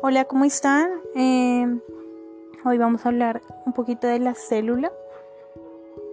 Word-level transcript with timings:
Hola, 0.00 0.26
¿cómo 0.26 0.44
están? 0.44 0.88
Eh, 1.16 1.66
hoy 2.64 2.78
vamos 2.78 3.04
a 3.04 3.08
hablar 3.08 3.42
un 3.66 3.72
poquito 3.72 4.06
de 4.06 4.20
la 4.20 4.34
célula. 4.34 4.92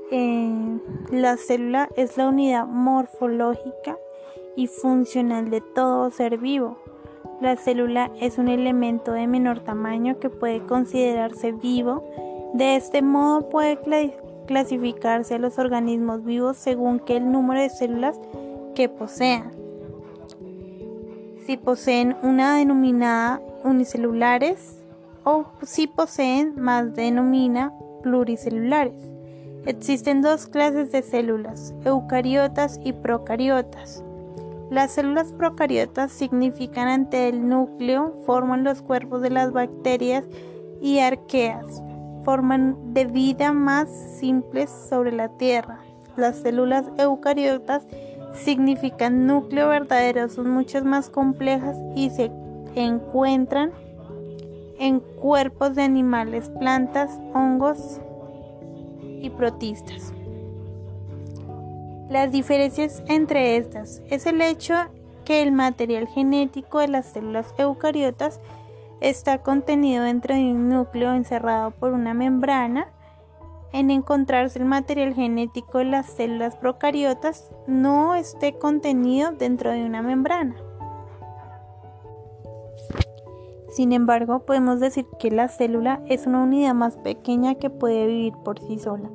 Eh, 0.10 0.80
la 1.12 1.38
célula 1.38 1.90
es 1.96 2.18
la 2.18 2.28
unidad 2.30 2.66
morfológica 2.66 3.96
y 4.56 4.66
funcional 4.66 5.52
de 5.52 5.62
todo 5.62 6.10
ser 6.10 6.40
vivo. 6.40 6.80
La 7.42 7.58
célula 7.58 8.10
es 8.20 8.40
un 8.40 8.48
elemento 8.48 9.12
de 9.12 9.28
menor 9.28 9.60
tamaño 9.60 10.18
que 10.20 10.32
puede 10.32 10.66
considerarse 10.66 11.52
vivo. 11.52 12.04
De 12.56 12.78
este 12.78 13.04
modo 13.04 13.50
puede 13.50 13.78
clasificarse 14.48 15.36
a 15.36 15.40
los 15.40 15.60
organismos 15.60 16.26
vivos 16.26 16.58
según 16.58 17.00
que 17.00 17.18
el 17.18 17.32
número 17.32 17.62
de 17.62 17.70
células 17.70 18.20
que 18.74 18.90
posean. 18.90 19.52
Si 21.46 21.58
poseen 21.58 22.18
una 22.24 22.58
denominada 22.58 23.40
unicelulares 23.66 24.84
o 25.26 25.48
si 25.64 25.88
poseen 25.88 26.54
más 26.58 26.96
denomina 26.96 27.74
pluricelulares. 28.04 29.12
Existen 29.66 30.22
dos 30.22 30.48
clases 30.48 30.92
de 30.92 31.02
células, 31.02 31.74
eucariotas 31.84 32.80
y 32.84 32.94
procariotas. 32.94 34.04
Las 34.70 34.92
células 34.92 35.32
procariotas 35.34 36.12
significan 36.12 36.88
ante 36.88 37.28
el 37.28 37.50
núcleo, 37.50 38.16
forman 38.26 38.64
los 38.64 38.82
cuerpos 38.84 39.22
de 39.22 39.32
las 39.32 39.52
bacterias 39.52 40.26
y 40.82 41.00
arqueas, 41.00 41.82
forman 42.24 42.94
de 42.94 43.06
vida 43.06 43.54
más 43.54 43.90
simples 44.20 44.70
sobre 44.70 45.12
la 45.12 45.30
Tierra. 45.30 45.80
Las 46.16 46.38
células 46.38 46.86
eucariotas 46.98 47.88
significan 48.34 49.26
núcleo 49.26 49.70
verdadero, 49.70 50.30
son 50.30 50.50
muchas 50.50 50.84
más 50.84 51.10
complejas 51.10 51.78
y 51.96 52.10
se 52.12 52.32
encuentran 52.76 53.72
en 54.80 55.00
cuerpos 55.00 55.76
de 55.76 55.84
animales, 55.84 56.50
plantas, 56.60 57.20
hongos 57.34 58.02
y 59.22 59.30
protistas. 59.30 60.14
Las 62.10 62.32
diferencias 62.32 63.04
entre 63.08 63.58
estas 63.58 64.04
es 64.10 64.26
el 64.28 64.42
hecho 64.42 64.76
que 65.24 65.42
el 65.42 65.52
material 65.52 66.08
genético 66.08 66.80
de 66.80 66.88
las 66.88 67.08
células 67.08 67.54
eucariotas 67.58 68.40
está 69.02 69.40
contenido 69.40 70.04
dentro 70.04 70.36
de 70.36 70.52
un 70.52 70.70
núcleo 70.70 71.14
encerrado 71.14 71.72
por 71.72 71.94
una 71.94 72.14
membrana. 72.14 72.88
En 73.74 73.92
encontrarse 73.92 74.60
el 74.60 74.66
material 74.66 75.16
genético 75.16 75.80
de 75.80 75.86
las 75.86 76.06
células 76.06 76.56
procariotas 76.56 77.52
no 77.68 78.16
esté 78.16 78.54
contenido 78.54 79.32
dentro 79.32 79.72
de 79.72 79.84
una 79.84 80.02
membrana. 80.02 80.56
Sin 83.76 83.92
embargo, 83.92 84.46
podemos 84.46 84.80
decir 84.80 85.06
que 85.20 85.30
la 85.30 85.50
célula 85.50 86.02
es 86.06 86.28
una 86.28 86.44
unidad 86.44 86.74
más 86.74 86.96
pequeña 86.96 87.56
que 87.56 87.70
puede 87.70 88.08
vivir 88.08 88.34
por 88.46 88.58
sí 88.58 88.80
sola 88.80 89.10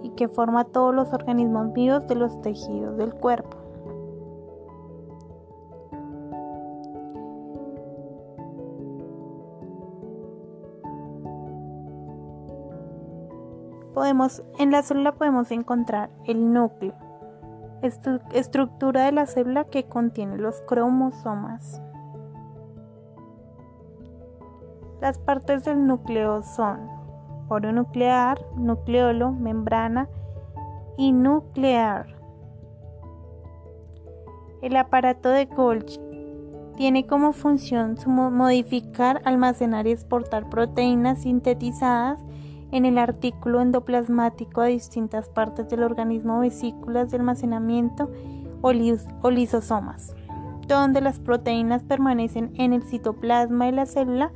y 0.00 0.10
que 0.10 0.28
forma 0.28 0.62
todos 0.62 0.94
los 0.94 1.12
organismos 1.12 1.72
vivos 1.72 2.06
de 2.06 2.14
los 2.14 2.40
tejidos 2.40 2.96
del 2.98 3.12
cuerpo. 3.12 3.56
Podemos, 13.92 14.44
en 14.60 14.70
la 14.70 14.84
célula 14.84 15.16
podemos 15.16 15.50
encontrar 15.50 16.10
el 16.26 16.52
núcleo, 16.52 16.94
estructura 18.32 19.06
de 19.06 19.10
la 19.10 19.26
célula 19.26 19.64
que 19.64 19.88
contiene 19.88 20.38
los 20.38 20.60
cromosomas. 20.60 21.82
Las 25.00 25.18
partes 25.18 25.64
del 25.64 25.86
núcleo 25.86 26.42
son 26.42 26.88
poro 27.48 27.70
nuclear, 27.72 28.40
nucleolo, 28.56 29.30
membrana 29.30 30.08
y 30.96 31.12
nuclear. 31.12 32.16
El 34.62 34.76
aparato 34.76 35.28
de 35.28 35.44
Golgi 35.44 36.00
tiene 36.76 37.06
como 37.06 37.32
función 37.32 37.96
modificar, 38.06 39.20
almacenar 39.24 39.86
y 39.86 39.92
exportar 39.92 40.48
proteínas 40.48 41.22
sintetizadas 41.22 42.22
en 42.72 42.84
el 42.84 42.98
artículo 42.98 43.60
endoplasmático 43.60 44.60
a 44.60 44.66
distintas 44.66 45.28
partes 45.28 45.68
del 45.68 45.82
organismo, 45.82 46.40
vesículas 46.40 47.10
de 47.10 47.18
almacenamiento 47.18 48.10
o 48.62 49.30
lisosomas, 49.30 50.14
donde 50.66 51.00
las 51.00 51.20
proteínas 51.20 51.82
permanecen 51.82 52.52
en 52.56 52.72
el 52.72 52.82
citoplasma 52.82 53.66
de 53.66 53.72
la 53.72 53.86
célula 53.86 54.32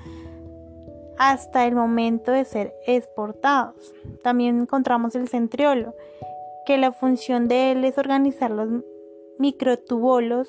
hasta 1.21 1.67
el 1.67 1.75
momento 1.75 2.33
de 2.33 2.47
ser 2.47 2.75
exportados. 2.87 3.95
También 4.23 4.59
encontramos 4.59 5.15
el 5.15 5.29
centriolo, 5.29 5.95
que 6.65 6.79
la 6.79 6.93
función 6.93 7.47
de 7.47 7.73
él 7.73 7.85
es 7.85 7.99
organizar 7.99 8.51
los 8.51 8.71
microtubulos, 9.39 10.49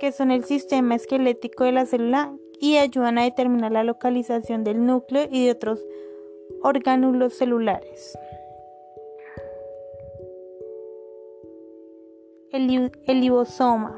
que 0.00 0.10
son 0.10 0.32
el 0.32 0.44
sistema 0.44 0.96
esquelético 0.96 1.62
de 1.62 1.70
la 1.70 1.86
célula 1.86 2.34
y 2.58 2.78
ayudan 2.78 3.18
a 3.18 3.22
determinar 3.22 3.70
la 3.70 3.84
localización 3.84 4.64
del 4.64 4.84
núcleo 4.84 5.28
y 5.30 5.44
de 5.44 5.52
otros 5.52 5.86
orgánulos 6.60 7.34
celulares. 7.34 8.18
El, 12.50 12.90
el 13.06 13.20
ribosoma 13.20 13.94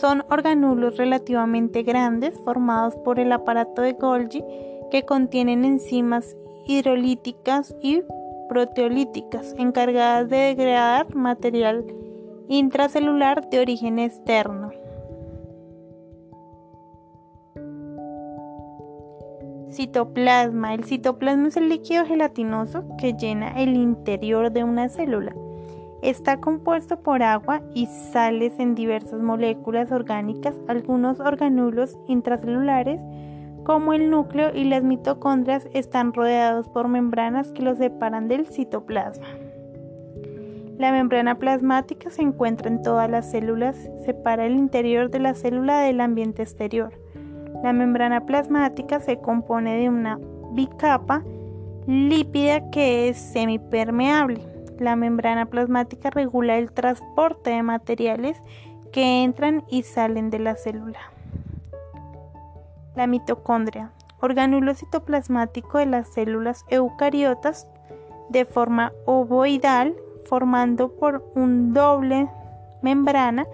son 0.00 0.24
organulos 0.30 0.96
relativamente 0.96 1.82
grandes 1.82 2.34
formados 2.44 2.96
por 2.96 3.20
el 3.20 3.32
aparato 3.32 3.82
de 3.82 3.92
Golgi 3.92 4.42
que 4.90 5.04
contienen 5.04 5.64
enzimas 5.64 6.36
hidrolíticas 6.66 7.74
y 7.82 8.02
proteolíticas 8.48 9.54
encargadas 9.58 10.28
de 10.28 10.54
degradar 10.54 11.14
material 11.14 11.84
intracelular 12.48 13.48
de 13.48 13.60
origen 13.60 14.00
externo. 14.00 14.72
Citoplasma. 19.70 20.74
El 20.74 20.84
citoplasma 20.84 21.46
es 21.46 21.56
el 21.56 21.68
líquido 21.68 22.04
gelatinoso 22.04 22.82
que 22.98 23.12
llena 23.12 23.52
el 23.62 23.76
interior 23.76 24.50
de 24.50 24.64
una 24.64 24.88
célula. 24.88 25.32
Está 26.02 26.38
compuesto 26.38 27.02
por 27.02 27.22
agua 27.22 27.60
y 27.74 27.84
sales 27.86 28.58
en 28.58 28.74
diversas 28.74 29.20
moléculas 29.20 29.92
orgánicas, 29.92 30.58
algunos 30.66 31.20
organulos 31.20 31.98
intracelulares, 32.08 32.98
como 33.64 33.92
el 33.92 34.08
núcleo 34.08 34.50
y 34.54 34.64
las 34.64 34.82
mitocondrias, 34.82 35.68
están 35.74 36.14
rodeados 36.14 36.68
por 36.70 36.88
membranas 36.88 37.52
que 37.52 37.62
los 37.62 37.76
separan 37.76 38.28
del 38.28 38.46
citoplasma. 38.46 39.26
La 40.78 40.90
membrana 40.90 41.38
plasmática 41.38 42.08
se 42.08 42.22
encuentra 42.22 42.70
en 42.70 42.80
todas 42.80 43.10
las 43.10 43.30
células, 43.30 43.76
separa 44.06 44.46
el 44.46 44.56
interior 44.56 45.10
de 45.10 45.18
la 45.18 45.34
célula 45.34 45.82
del 45.82 46.00
ambiente 46.00 46.42
exterior. 46.42 46.94
La 47.62 47.74
membrana 47.74 48.24
plasmática 48.24 49.00
se 49.00 49.18
compone 49.18 49.76
de 49.76 49.90
una 49.90 50.18
bicapa 50.52 51.22
lípida 51.86 52.70
que 52.70 53.10
es 53.10 53.18
semipermeable 53.18 54.40
la 54.80 54.96
membrana 54.96 55.46
plasmática 55.46 56.10
regula 56.10 56.56
el 56.56 56.72
transporte 56.72 57.50
de 57.50 57.62
materiales 57.62 58.42
que 58.92 59.22
entran 59.22 59.62
y 59.68 59.82
salen 59.82 60.30
de 60.30 60.38
la 60.38 60.56
célula. 60.56 60.98
La 62.96 63.06
mitocondria, 63.06 63.92
organulo 64.20 64.74
citoplasmático 64.74 65.78
de 65.78 65.86
las 65.86 66.08
células 66.12 66.64
eucariotas 66.68 67.68
de 68.30 68.44
forma 68.46 68.92
ovoidal, 69.04 69.94
formando 70.24 70.96
por 70.96 71.30
un 71.34 71.72
doble 71.74 72.28
membrana 72.82 73.46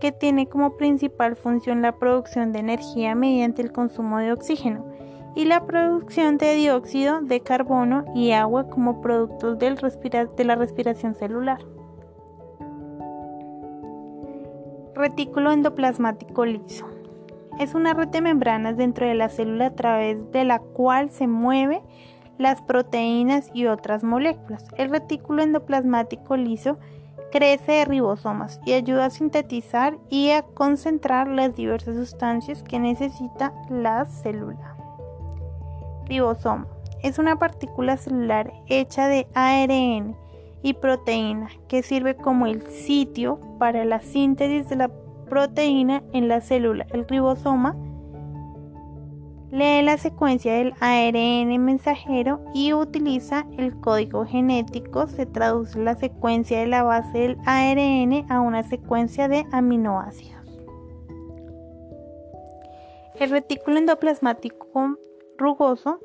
que 0.00 0.12
tiene 0.12 0.48
como 0.48 0.78
principal 0.78 1.36
función 1.36 1.82
la 1.82 1.92
producción 1.92 2.52
de 2.52 2.60
energía 2.60 3.14
mediante 3.14 3.60
el 3.60 3.70
consumo 3.70 4.18
de 4.18 4.32
oxígeno 4.32 4.89
y 5.34 5.44
la 5.44 5.64
producción 5.66 6.38
de 6.38 6.54
dióxido 6.54 7.20
de 7.20 7.40
carbono 7.40 8.04
y 8.14 8.32
agua 8.32 8.68
como 8.68 9.00
productos 9.00 9.58
del 9.58 9.76
de 9.76 10.44
la 10.44 10.56
respiración 10.56 11.14
celular. 11.14 11.58
Retículo 14.94 15.52
endoplasmático 15.52 16.44
liso. 16.44 16.86
Es 17.58 17.74
una 17.74 17.94
red 17.94 18.08
de 18.08 18.20
membranas 18.20 18.76
dentro 18.76 19.06
de 19.06 19.14
la 19.14 19.28
célula 19.28 19.66
a 19.66 19.74
través 19.74 20.30
de 20.32 20.44
la 20.44 20.58
cual 20.58 21.10
se 21.10 21.26
mueven 21.26 21.80
las 22.38 22.62
proteínas 22.62 23.50
y 23.52 23.66
otras 23.66 24.02
moléculas. 24.02 24.64
El 24.76 24.90
retículo 24.90 25.42
endoplasmático 25.42 26.36
liso 26.36 26.78
crece 27.30 27.72
de 27.72 27.84
ribosomas 27.84 28.60
y 28.64 28.72
ayuda 28.72 29.06
a 29.06 29.10
sintetizar 29.10 29.98
y 30.08 30.30
a 30.30 30.42
concentrar 30.42 31.28
las 31.28 31.54
diversas 31.54 31.96
sustancias 31.96 32.62
que 32.62 32.78
necesita 32.78 33.52
la 33.68 34.04
célula. 34.06 34.79
Ribosoma 36.10 36.66
es 37.04 37.20
una 37.20 37.38
partícula 37.38 37.96
celular 37.96 38.52
hecha 38.66 39.06
de 39.06 39.28
ARN 39.32 40.16
y 40.60 40.74
proteína 40.74 41.48
que 41.68 41.84
sirve 41.84 42.16
como 42.16 42.46
el 42.46 42.66
sitio 42.66 43.38
para 43.58 43.84
la 43.84 44.00
síntesis 44.00 44.68
de 44.68 44.76
la 44.76 44.90
proteína 45.28 46.02
en 46.12 46.26
la 46.26 46.40
célula. 46.40 46.84
El 46.90 47.06
ribosoma 47.06 47.76
lee 49.52 49.82
la 49.82 49.96
secuencia 49.98 50.52
del 50.52 50.74
ARN 50.80 51.64
mensajero 51.64 52.44
y 52.54 52.72
utiliza 52.72 53.46
el 53.56 53.80
código 53.80 54.26
genético. 54.26 55.06
Se 55.06 55.26
traduce 55.26 55.78
la 55.78 55.94
secuencia 55.94 56.58
de 56.58 56.66
la 56.66 56.82
base 56.82 57.18
del 57.18 57.38
ARN 57.46 58.26
a 58.28 58.40
una 58.40 58.64
secuencia 58.64 59.28
de 59.28 59.46
aminoácidos. 59.52 60.40
El 63.14 63.30
retículo 63.30 63.78
endoplasmático 63.78 64.96
rugoso, 65.40 65.98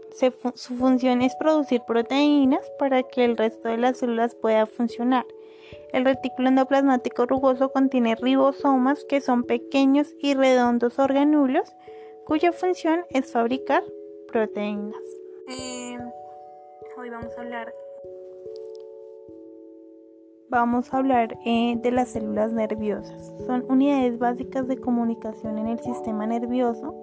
su 0.55 0.75
función 0.75 1.21
es 1.21 1.35
producir 1.35 1.81
proteínas 1.85 2.61
para 2.79 3.03
que 3.03 3.23
el 3.25 3.37
resto 3.37 3.67
de 3.67 3.77
las 3.77 3.99
células 3.99 4.33
pueda 4.35 4.65
funcionar. 4.65 5.25
El 5.93 6.05
retículo 6.05 6.49
endoplasmático 6.49 7.25
rugoso 7.25 7.69
contiene 7.71 8.15
ribosomas 8.15 9.05
que 9.07 9.21
son 9.21 9.43
pequeños 9.43 10.15
y 10.19 10.33
redondos 10.33 10.99
organulos 10.99 11.71
cuya 12.25 12.51
función 12.51 13.05
es 13.09 13.31
fabricar 13.31 13.83
proteínas. 14.31 15.01
Eh, 15.47 15.97
hoy 16.97 17.09
vamos 17.09 17.37
a 17.37 17.41
hablar 17.41 17.71
vamos 20.49 20.93
a 20.93 20.97
hablar 20.97 21.37
eh, 21.45 21.75
de 21.81 21.91
las 21.91 22.09
células 22.09 22.53
nerviosas. 22.53 23.33
Son 23.45 23.65
unidades 23.69 24.17
básicas 24.17 24.67
de 24.67 24.77
comunicación 24.77 25.57
en 25.57 25.67
el 25.67 25.79
sistema 25.79 26.25
nervioso. 26.25 26.93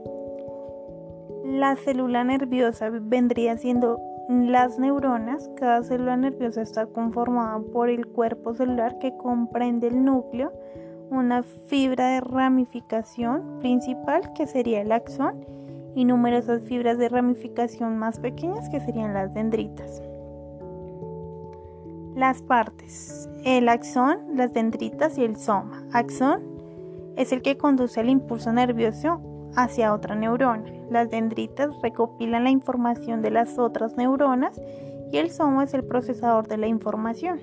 La 1.52 1.76
célula 1.76 2.24
nerviosa 2.24 2.88
vendría 2.88 3.58
siendo 3.58 4.00
las 4.30 4.78
neuronas. 4.78 5.50
Cada 5.56 5.82
célula 5.82 6.16
nerviosa 6.16 6.62
está 6.62 6.86
conformada 6.86 7.60
por 7.74 7.90
el 7.90 8.06
cuerpo 8.06 8.54
celular 8.54 8.98
que 8.98 9.14
comprende 9.18 9.88
el 9.88 10.02
núcleo, 10.02 10.50
una 11.10 11.42
fibra 11.42 12.08
de 12.08 12.22
ramificación 12.22 13.58
principal 13.60 14.32
que 14.32 14.46
sería 14.46 14.80
el 14.80 14.92
axón 14.92 15.44
y 15.94 16.06
numerosas 16.06 16.62
fibras 16.62 16.96
de 16.96 17.10
ramificación 17.10 17.98
más 17.98 18.18
pequeñas 18.18 18.70
que 18.70 18.80
serían 18.80 19.12
las 19.12 19.34
dendritas. 19.34 20.02
Las 22.14 22.40
partes, 22.40 23.28
el 23.44 23.68
axón, 23.68 24.20
las 24.36 24.54
dendritas 24.54 25.18
y 25.18 25.24
el 25.24 25.36
soma. 25.36 25.84
Axón 25.92 26.40
es 27.16 27.30
el 27.30 27.42
que 27.42 27.58
conduce 27.58 28.00
el 28.00 28.08
impulso 28.08 28.54
nervioso 28.54 29.20
hacia 29.56 29.92
otra 29.92 30.14
neurona. 30.14 30.64
Las 30.90 31.10
dendritas 31.10 31.70
recopilan 31.82 32.44
la 32.44 32.50
información 32.50 33.22
de 33.22 33.30
las 33.30 33.58
otras 33.58 33.96
neuronas 33.96 34.60
y 35.10 35.18
el 35.18 35.30
soma 35.30 35.64
es 35.64 35.74
el 35.74 35.84
procesador 35.84 36.48
de 36.48 36.56
la 36.56 36.66
información. 36.66 37.40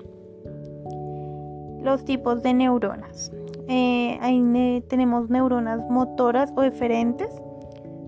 Los 1.82 2.04
tipos 2.04 2.42
de 2.42 2.54
neuronas. 2.54 3.32
Eh, 3.68 4.18
ahí 4.20 4.84
tenemos 4.88 5.30
neuronas 5.30 5.88
motoras 5.88 6.52
o 6.56 6.62
eferentes, 6.62 7.30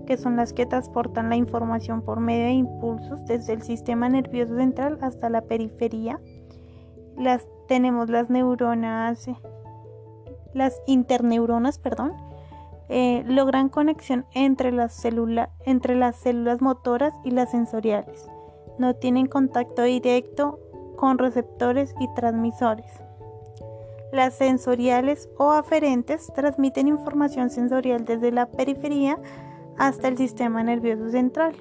que 0.05 0.17
son 0.17 0.35
las 0.35 0.51
que 0.51 0.65
transportan 0.65 1.29
la 1.29 1.37
información 1.37 2.01
por 2.01 2.19
medio 2.19 2.45
de 2.45 2.51
impulsos 2.51 3.25
desde 3.25 3.53
el 3.53 3.61
sistema 3.61 4.09
nervioso 4.09 4.55
central 4.57 4.97
hasta 5.01 5.29
la 5.29 5.41
periferia. 5.41 6.19
Las 7.17 7.47
tenemos 7.67 8.09
las 8.09 8.29
neuronas, 8.29 9.29
las 10.53 10.81
interneuronas, 10.85 11.79
perdón, 11.79 12.11
eh, 12.89 13.23
logran 13.25 13.69
conexión 13.69 14.25
entre 14.33 14.71
las, 14.71 15.03
entre 15.65 15.95
las 15.95 16.15
células 16.15 16.61
motoras 16.61 17.13
y 17.23 17.31
las 17.31 17.51
sensoriales. 17.51 18.27
No 18.77 18.95
tienen 18.95 19.27
contacto 19.27 19.83
directo 19.83 20.59
con 20.97 21.17
receptores 21.17 21.95
y 21.99 22.07
transmisores. 22.15 22.85
Las 24.11 24.35
sensoriales 24.35 25.29
o 25.37 25.51
aferentes 25.51 26.31
transmiten 26.35 26.87
información 26.87 27.49
sensorial 27.49 28.05
desde 28.05 28.31
la 28.31 28.45
periferia 28.45 29.17
hasta 29.77 30.07
el 30.07 30.17
sistema 30.17 30.61
nervioso 30.61 31.09
central. 31.09 31.55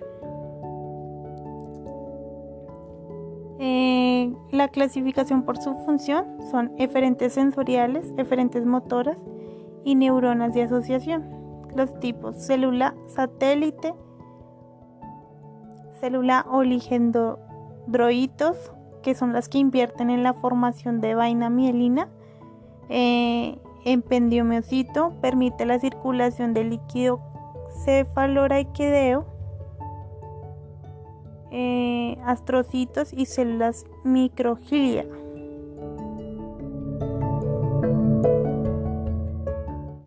Eh, 3.59 4.35
la 4.51 4.69
clasificación 4.69 5.45
por 5.45 5.57
su 5.57 5.73
función 5.87 6.27
son 6.51 6.73
eferentes 6.79 7.33
sensoriales, 7.33 8.13
eferentes 8.17 8.67
motoras 8.67 9.17
y 9.85 9.95
neuronas 9.95 10.55
de 10.55 10.63
asociación. 10.63 11.25
Los 11.75 11.99
tipos 12.01 12.37
célula 12.37 12.95
satélite, 13.07 13.95
célula 16.01 16.47
oligendroitos, 16.51 18.73
que 19.03 19.15
son 19.15 19.33
las 19.33 19.49
que 19.49 19.59
invierten 19.59 20.11
en 20.11 20.23
la 20.23 20.35
formación 20.35 21.01
de 21.01 21.15
vaina 21.15 21.49
mielina, 21.51 22.09
eh, 22.89 23.59
permite 25.21 25.67
la 25.67 25.79
circulación 25.79 26.55
del 26.55 26.71
líquido 26.71 27.21
cefalorraquídeo, 27.85 29.27
eh, 31.51 32.19
astrocitos 32.25 33.13
y 33.13 33.27
células 33.27 33.85
microgilia. 34.05 35.07